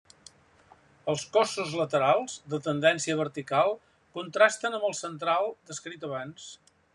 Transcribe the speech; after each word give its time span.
Els 1.11 1.25
cossos 1.35 1.75
laterals, 1.81 2.37
de 2.53 2.59
tendència 2.69 3.17
vertical, 3.21 3.77
contrasten 4.19 4.79
amb 4.79 4.89
el 4.91 4.97
central, 5.05 5.53
descrit 5.73 6.09
abans. 6.11 6.49